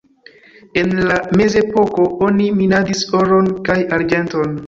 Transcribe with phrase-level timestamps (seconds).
[0.83, 4.59] En la mezepoko oni minadis oron kaj arĝenton.